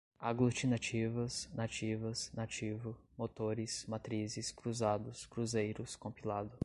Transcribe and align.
aglutinativas, 0.19 1.47
nativas, 1.53 2.31
nativo, 2.33 2.97
motores, 3.15 3.85
matrizes, 3.85 4.51
cruzados, 4.51 5.27
cruzeiros, 5.27 5.95
compilado 5.95 6.53